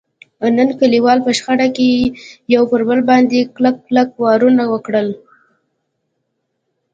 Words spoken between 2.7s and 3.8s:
پر بل باندې کلک